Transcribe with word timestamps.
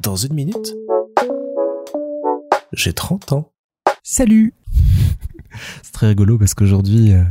Dans 0.00 0.16
une 0.16 0.34
minute, 0.34 0.74
j'ai 2.72 2.92
30 2.92 3.32
ans. 3.32 3.52
Salut 4.02 4.54
C'est 5.82 5.92
très 5.92 6.08
rigolo 6.08 6.38
parce 6.38 6.54
qu'aujourd'hui, 6.54 7.12
euh, 7.12 7.24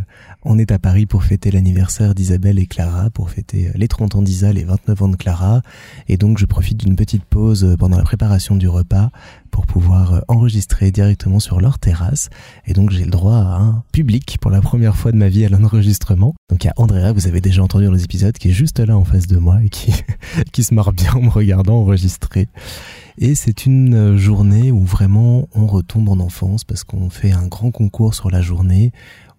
on 0.44 0.58
est 0.58 0.72
à 0.72 0.80
Paris 0.80 1.06
pour 1.06 1.24
fêter 1.24 1.52
l'anniversaire 1.52 2.16
d'Isabelle 2.16 2.58
et 2.58 2.66
Clara, 2.66 3.10
pour 3.12 3.30
fêter 3.30 3.72
les 3.76 3.88
30 3.88 4.16
ans 4.16 4.22
d'Isa, 4.22 4.52
les 4.52 4.64
29 4.64 5.02
ans 5.04 5.08
de 5.10 5.16
Clara. 5.16 5.62
Et 6.08 6.18
donc, 6.18 6.38
je 6.40 6.46
profite 6.46 6.78
d'une 6.78 6.96
petite 6.96 7.24
pause 7.24 7.64
euh, 7.64 7.78
pendant 7.78 7.98
la 7.98 8.04
préparation 8.04 8.56
du 8.56 8.68
repas 8.68 9.12
pour 9.56 9.66
pouvoir 9.68 10.16
euh, 10.16 10.20
enregistrer 10.28 10.92
directement 10.92 11.40
sur 11.40 11.62
leur 11.62 11.80
terrasse. 11.80 12.28
Et 12.66 12.74
donc, 12.74 12.90
j'ai 12.90 13.06
le 13.06 13.10
droit 13.10 13.38
à 13.38 13.56
un 13.56 13.84
public 13.94 14.38
pour 14.42 14.52
la 14.52 14.60
première 14.60 14.98
fois 14.98 15.14
de 15.14 15.18
ma 15.18 15.30
vie 15.30 15.46
à 15.46 15.50
l'enregistrement. 15.50 16.36
Donc, 16.50 16.66
il 16.66 16.68
y 16.68 16.70
a 16.70 16.74
Andrea, 16.76 17.14
vous 17.14 17.28
avez 17.28 17.40
déjà 17.40 17.64
entendu 17.64 17.86
dans 17.86 17.94
les 17.94 18.04
épisodes, 18.04 18.38
qui 18.38 18.50
est 18.50 18.54
juste 18.54 18.82
là 18.82 18.98
en 18.98 19.06
face 19.06 19.28
de 19.28 19.38
moi 19.38 19.64
et 19.64 19.70
qui, 19.70 19.94
qui 20.52 20.66
se 20.66 20.74
marre 20.74 20.92
bien 20.92 21.14
en 21.14 21.22
me 21.22 21.30
regardant 21.30 21.76
enregistrer. 21.76 22.50
Et 23.18 23.34
c'est 23.34 23.66
une 23.66 24.18
journée 24.18 24.74
où 24.74 24.82
vraiment 24.82 25.48
on 25.56 25.68
retombe 25.68 26.10
en 26.10 26.20
enfance 26.20 26.66
parce 26.66 26.84
qu'on 26.84 27.10
fait 27.10 27.32
un 27.32 27.48
grand 27.48 27.72
concours 27.72 28.14
sur 28.14 28.30
la 28.30 28.42
journée 28.42 28.92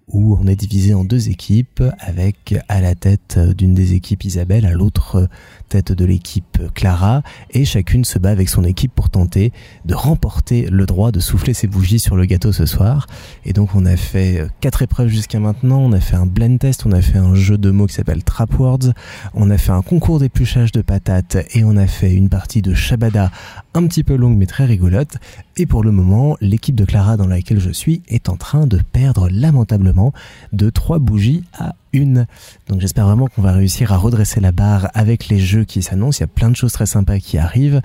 où 0.09 0.38
on 0.41 0.46
est 0.46 0.56
divisé 0.56 0.95
en 0.95 1.05
deux 1.05 1.28
équipes 1.28 1.83
avec 1.98 2.55
à 2.69 2.80
la 2.80 2.95
tête 2.95 3.38
d'une 3.56 3.74
des 3.74 3.95
équipes 3.95 4.24
Isabelle, 4.24 4.65
à 4.65 4.73
l'autre 4.73 5.29
tête 5.69 5.92
de 5.92 6.05
l'équipe 6.05 6.59
Clara 6.74 7.23
et 7.51 7.65
chacune 7.65 8.05
se 8.05 8.19
bat 8.19 8.30
avec 8.30 8.48
son 8.48 8.62
équipe 8.65 8.95
pour 8.95 9.10
tenter 9.10 9.52
de 9.84 9.95
remporter 9.95 10.69
le 10.70 10.87
droit 10.87 11.10
de 11.10 11.19
souffler 11.19 11.55
ses 11.55 11.66
bougies 11.66 11.98
sur 11.98 12.15
le 12.16 12.24
gâteau 12.24 12.52
ce 12.52 12.66
soir. 12.66 13.06
Et 13.45 13.52
donc 13.52 13.74
on 13.74 13.84
a 13.84 13.96
fait 13.96 14.46
quatre 14.60 14.82
épreuves 14.82 15.09
jusqu'à 15.09 15.41
maintenant, 15.41 15.80
on 15.80 15.92
a 15.92 16.01
fait 16.01 16.16
un 16.16 16.27
blend 16.27 16.59
test, 16.59 16.87
on 16.87 16.93
a 16.93 17.02
fait 17.02 17.18
un 17.18 17.34
jeu 17.34 17.59
de 17.59 17.70
mots 17.70 17.87
qui 17.87 17.95
s'appelle 17.95 18.23
Trap 18.23 18.59
Words, 18.60 18.93
on 19.34 19.51
a 19.51 19.59
fait 19.59 19.73
un 19.73 19.82
concours 19.82 20.20
d'épluchage 20.20 20.70
de 20.73 20.82
patates 20.82 21.37
et 21.54 21.65
on 21.65 21.77
a 21.77 21.87
fait 21.87 22.12
une 22.12 22.29
partie 22.29 22.62
de 22.62 22.74
Shabada 22.74 23.30
un 23.74 23.87
petit 23.87 24.04
peu 24.04 24.15
longue 24.15 24.37
mais 24.37 24.46
très 24.46 24.66
rigolote. 24.66 25.16
Et 25.59 25.65
pour 25.65 25.83
le 25.83 25.91
moment, 25.91 26.37
l'équipe 26.43 26.74
de 26.74 26.85
Clara 26.85 27.16
dans 27.16 27.26
laquelle 27.26 27.60
je 27.60 27.71
suis 27.71 28.02
est 28.09 28.29
en 28.29 28.37
train 28.37 28.66
de 28.66 28.79
perdre 28.93 29.30
lamentablement 29.30 30.13
de 30.52 30.68
trois 30.68 30.98
bougies 30.98 31.45
à 31.59 31.74
Donc 32.04 32.80
j'espère 32.80 33.06
vraiment 33.06 33.26
qu'on 33.26 33.42
va 33.42 33.52
réussir 33.52 33.92
à 33.92 33.96
redresser 33.96 34.40
la 34.40 34.52
barre 34.52 34.90
avec 34.94 35.28
les 35.28 35.38
jeux 35.38 35.64
qui 35.64 35.82
s'annoncent. 35.82 36.18
Il 36.18 36.22
y 36.22 36.24
a 36.24 36.28
plein 36.28 36.50
de 36.50 36.56
choses 36.56 36.72
très 36.72 36.86
sympas 36.86 37.18
qui 37.18 37.38
arrivent, 37.38 37.80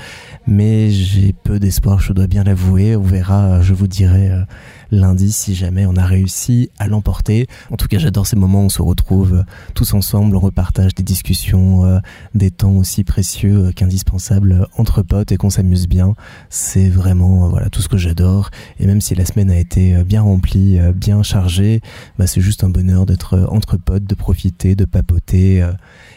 mais 0.48 0.90
j'ai 0.90 1.34
peu 1.34 1.60
d'espoir, 1.60 2.00
je 2.00 2.12
dois 2.14 2.28
bien 2.28 2.44
l'avouer. 2.44 2.96
On 2.96 3.02
verra, 3.02 3.62
je 3.62 3.74
vous 3.74 3.88
dirai 3.88 4.32
euh, 4.32 4.44
lundi 4.92 5.32
si 5.32 5.56
jamais 5.56 5.86
on 5.86 5.96
a 5.96 6.06
réussi 6.06 6.70
à 6.80 6.88
l'emporter. 6.88 7.48
En 7.70 7.78
tout 7.78 7.88
cas, 7.88 8.00
j'adore 8.00 8.28
ces 8.28 8.36
moments 8.36 8.64
où 8.64 8.66
on 8.66 8.70
se 8.70 8.82
retrouve 8.82 9.36
euh, 9.36 9.44
tous 9.76 9.94
ensemble, 9.94 10.36
on 10.36 10.40
repartage 10.40 10.94
des 10.96 11.04
discussions, 11.04 11.86
euh, 11.86 12.00
des 12.36 12.52
temps 12.52 12.72
aussi 12.72 13.04
précieux 13.04 13.72
qu'indispensables 13.76 14.68
entre 14.78 15.04
potes 15.04 15.32
et 15.32 15.38
qu'on 15.38 15.50
s'amuse 15.50 15.88
bien. 15.88 16.16
C'est 16.50 16.90
vraiment 16.90 17.48
voilà 17.48 17.70
tout 17.70 17.82
ce 17.82 17.88
que 17.88 17.98
j'adore. 17.98 18.50
Et 18.80 18.88
même 18.88 19.00
si 19.00 19.16
la 19.16 19.26
semaine 19.26 19.52
a 19.52 19.58
été 19.58 20.04
bien 20.04 20.22
remplie, 20.22 20.80
bien 20.96 21.24
chargée, 21.24 21.82
bah, 22.18 22.28
c'est 22.28 22.42
juste 22.42 22.64
un 22.64 22.70
bonheur 22.70 23.06
d'être 23.06 23.48
entre 23.50 23.78
potes 23.78 24.01
de 24.06 24.16
profiter, 24.16 24.76
de 24.76 24.86
papoter 24.86 25.62
euh, 25.62 25.72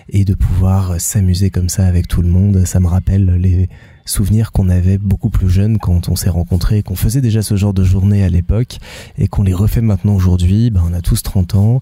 et 0.08 0.24
de 0.24 0.34
pouvoir 0.34 1.00
s'amuser 1.00 1.50
comme 1.50 1.68
ça 1.68 1.86
avec 1.86 2.08
tout 2.08 2.22
le 2.22 2.28
monde. 2.28 2.64
Ça 2.64 2.80
me 2.80 2.86
rappelle 2.86 3.26
les 3.36 3.68
souvenirs 4.04 4.52
qu'on 4.52 4.68
avait 4.68 4.98
beaucoup 4.98 5.30
plus 5.30 5.48
jeunes 5.48 5.78
quand 5.78 6.08
on 6.08 6.16
s'est 6.16 6.30
rencontrés, 6.30 6.82
qu'on 6.82 6.96
faisait 6.96 7.20
déjà 7.20 7.42
ce 7.42 7.56
genre 7.56 7.74
de 7.74 7.84
journée 7.84 8.24
à 8.24 8.28
l'époque 8.28 8.78
et 9.18 9.28
qu'on 9.28 9.42
les 9.42 9.54
refait 9.54 9.80
maintenant 9.80 10.14
aujourd'hui. 10.14 10.70
Ben, 10.70 10.82
on 10.88 10.92
a 10.92 11.00
tous 11.00 11.22
30 11.22 11.54
ans 11.54 11.80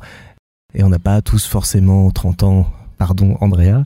et 0.74 0.82
on 0.84 0.88
n'a 0.88 0.98
pas 0.98 1.22
tous 1.22 1.46
forcément 1.46 2.10
30 2.10 2.42
ans 2.44 2.66
pardon 2.98 3.36
Andrea, 3.40 3.82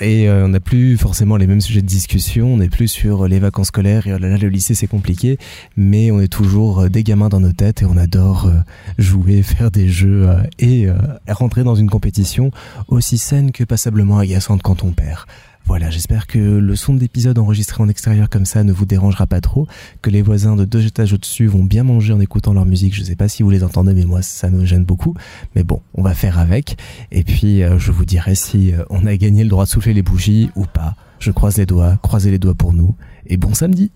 et 0.00 0.28
euh, 0.28 0.46
on 0.46 0.48
n'a 0.48 0.60
plus 0.60 0.96
forcément 0.96 1.36
les 1.36 1.46
mêmes 1.46 1.60
sujets 1.60 1.82
de 1.82 1.86
discussion, 1.86 2.54
on 2.54 2.56
n'est 2.58 2.68
plus 2.68 2.88
sur 2.88 3.28
les 3.28 3.38
vacances 3.38 3.68
scolaires 3.68 4.06
et 4.06 4.14
oh 4.14 4.18
là 4.18 4.28
là 4.28 4.38
le 4.38 4.48
lycée 4.48 4.74
c'est 4.74 4.86
compliqué, 4.86 5.38
mais 5.76 6.10
on 6.10 6.20
est 6.20 6.32
toujours 6.32 6.80
euh, 6.80 6.88
des 6.88 7.02
gamins 7.02 7.28
dans 7.28 7.40
nos 7.40 7.52
têtes 7.52 7.82
et 7.82 7.84
on 7.84 7.96
adore 7.96 8.46
euh, 8.46 8.56
jouer, 8.98 9.42
faire 9.42 9.70
des 9.70 9.88
jeux 9.88 10.28
et 10.58 10.86
rentrer 11.28 11.64
dans 11.64 11.74
une 11.74 11.90
compétition 11.90 12.50
aussi 12.88 13.18
saine 13.18 13.52
que 13.52 13.64
passablement 13.64 14.18
agaçante 14.18 14.62
quand 14.62 14.82
on 14.82 14.92
perd. 14.92 15.26
Voilà, 15.64 15.90
j'espère 15.90 16.26
que 16.26 16.38
le 16.38 16.76
son 16.76 16.94
de 16.94 17.00
l'épisode 17.00 17.38
enregistré 17.38 17.82
en 17.82 17.88
extérieur 17.88 18.28
comme 18.28 18.44
ça 18.44 18.64
ne 18.64 18.72
vous 18.72 18.84
dérangera 18.84 19.26
pas 19.26 19.40
trop, 19.40 19.66
que 20.02 20.10
les 20.10 20.22
voisins 20.22 20.56
de 20.56 20.64
deux 20.64 20.86
étages 20.86 21.12
au-dessus 21.12 21.46
vont 21.46 21.64
bien 21.64 21.84
manger 21.84 22.12
en 22.12 22.20
écoutant 22.20 22.52
leur 22.52 22.66
musique. 22.66 22.94
Je 22.94 23.02
sais 23.02 23.16
pas 23.16 23.28
si 23.28 23.42
vous 23.42 23.50
les 23.50 23.64
entendez, 23.64 23.94
mais 23.94 24.04
moi 24.04 24.22
ça 24.22 24.50
me 24.50 24.64
gêne 24.64 24.84
beaucoup. 24.84 25.14
Mais 25.54 25.62
bon, 25.62 25.80
on 25.94 26.02
va 26.02 26.14
faire 26.14 26.38
avec. 26.38 26.76
Et 27.10 27.22
puis 27.22 27.62
euh, 27.62 27.78
je 27.78 27.92
vous 27.92 28.04
dirai 28.04 28.34
si 28.34 28.72
euh, 28.72 28.84
on 28.90 29.06
a 29.06 29.16
gagné 29.16 29.44
le 29.44 29.50
droit 29.50 29.64
de 29.64 29.70
souffler 29.70 29.94
les 29.94 30.02
bougies 30.02 30.50
ou 30.56 30.64
pas. 30.64 30.96
Je 31.18 31.30
croise 31.30 31.56
les 31.56 31.66
doigts, 31.66 31.98
croisez 32.02 32.30
les 32.30 32.38
doigts 32.38 32.54
pour 32.54 32.72
nous. 32.72 32.96
Et 33.26 33.36
bon 33.36 33.54
samedi 33.54 33.92